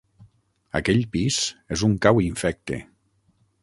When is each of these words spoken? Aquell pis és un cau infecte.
Aquell 0.79 1.03
pis 1.17 1.39
és 1.77 1.87
un 1.91 1.97
cau 2.07 2.25
infecte. 2.33 2.85